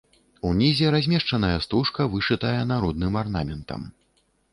[0.51, 3.85] Унізе размешчаная стужка, вышытая народным арнаментам.